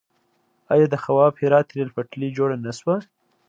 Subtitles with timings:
[0.73, 2.95] آیا د خواف هرات ریل پټلۍ جوړه نه شوه؟